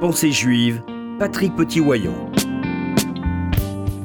[0.00, 0.82] Pensée juive,
[1.18, 2.32] Patrick Petit-Wayon.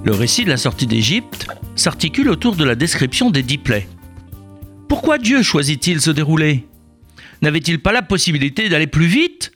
[0.05, 3.87] Le récit de la sortie d'Égypte s'articule autour de la description des dix plaies.
[4.87, 6.67] Pourquoi Dieu choisit-il ce déroulé?
[7.41, 9.51] N'avait-il pas la possibilité d'aller plus vite?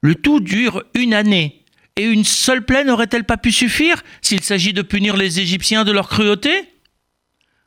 [0.00, 1.64] Le tout dure une année,
[1.96, 5.92] et une seule plaie n'aurait-elle pas pu suffire s'il s'agit de punir les Égyptiens de
[5.92, 6.50] leur cruauté?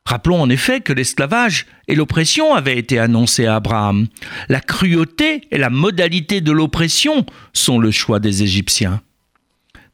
[0.04, 4.08] Rappelons en effet que l'esclavage et l'oppression avaient été annoncés à Abraham.
[4.48, 9.00] La cruauté et la modalité de l'oppression sont le choix des Égyptiens.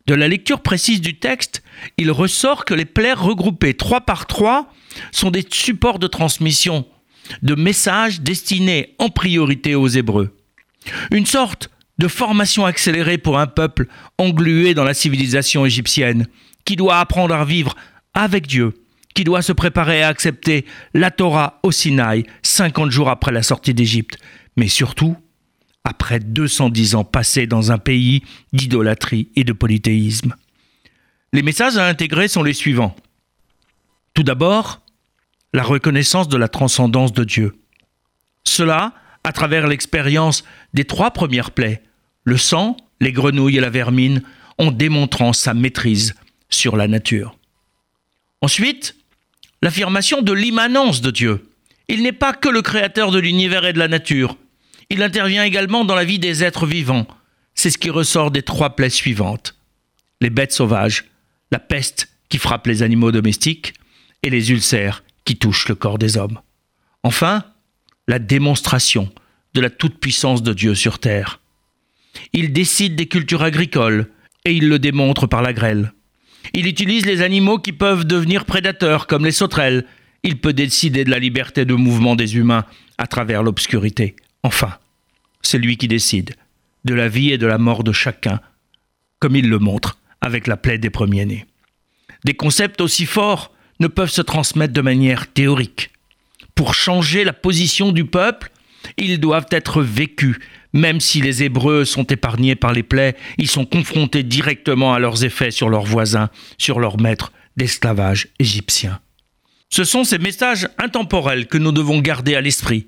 [0.07, 1.63] De la lecture précise du texte,
[1.99, 4.73] il ressort que les plaies regroupées trois par trois
[5.13, 6.87] sont des supports de transmission,
[7.43, 10.35] de messages destinés en priorité aux Hébreux.
[11.11, 13.87] Une sorte de formation accélérée pour un peuple
[14.17, 16.27] englué dans la civilisation égyptienne,
[16.65, 17.75] qui doit apprendre à vivre
[18.15, 18.73] avec Dieu
[19.19, 20.65] qui doit se préparer à accepter
[20.95, 24.17] la Torah au Sinaï 50 jours après la sortie d'Égypte,
[24.57, 25.17] mais surtout
[25.83, 28.23] après 210 ans passés dans un pays
[28.53, 30.37] d'idolâtrie et de polythéisme.
[31.33, 32.95] Les messages à intégrer sont les suivants.
[34.15, 34.83] Tout d'abord,
[35.53, 37.59] la reconnaissance de la transcendance de Dieu.
[38.45, 38.95] Cela
[39.25, 40.45] à travers l'expérience
[40.75, 41.83] des trois premières plaies,
[42.23, 44.23] le sang, les grenouilles et la vermine,
[44.59, 46.15] en démontrant sa maîtrise
[46.51, 47.37] sur la nature.
[48.43, 48.95] Ensuite,
[49.63, 51.49] l'affirmation de l'immanence de Dieu.
[51.89, 54.37] Il n'est pas que le créateur de l'univers et de la nature.
[54.91, 57.07] Il intervient également dans la vie des êtres vivants.
[57.55, 59.55] C'est ce qui ressort des trois plaies suivantes.
[60.21, 61.07] Les bêtes sauvages,
[61.51, 63.75] la peste qui frappe les animaux domestiques
[64.23, 66.39] et les ulcères qui touchent le corps des hommes.
[67.03, 67.45] Enfin,
[68.07, 69.11] la démonstration
[69.55, 71.41] de la toute-puissance de Dieu sur terre.
[72.33, 74.11] Il décide des cultures agricoles
[74.45, 75.93] et il le démontre par la grêle.
[76.55, 79.85] Il utilise les animaux qui peuvent devenir prédateurs, comme les sauterelles.
[80.23, 82.65] Il peut décider de la liberté de mouvement des humains
[82.97, 84.17] à travers l'obscurité.
[84.43, 84.77] Enfin,
[85.43, 86.35] c'est lui qui décide
[86.85, 88.41] de la vie et de la mort de chacun,
[89.19, 91.47] comme il le montre avec la plaie des premiers-nés.
[92.25, 95.91] Des concepts aussi forts ne peuvent se transmettre de manière théorique.
[96.55, 98.51] Pour changer la position du peuple,
[98.99, 100.39] ils doivent être vécus
[100.73, 105.25] même si les Hébreux sont épargnés par les plaies, ils sont confrontés directement à leurs
[105.25, 109.01] effets sur leurs voisins, sur leurs maîtres d'esclavage égyptien.
[109.71, 112.87] Ce sont ces messages intemporels que nous devons garder à l'esprit.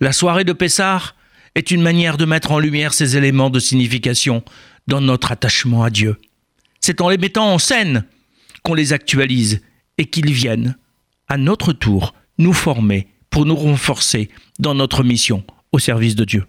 [0.00, 1.14] La soirée de Pessah
[1.54, 4.42] est une manière de mettre en lumière ces éléments de signification
[4.86, 6.16] dans notre attachement à Dieu.
[6.80, 8.04] C'est en les mettant en scène
[8.62, 9.62] qu'on les actualise
[9.98, 10.76] et qu'ils viennent,
[11.28, 16.44] à notre tour, nous former pour nous renforcer dans notre mission au service de Dieu.